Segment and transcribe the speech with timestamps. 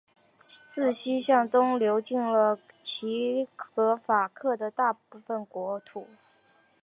[0.43, 3.05] 自西向东流经了斯
[3.75, 6.07] 洛伐克的大部分国土。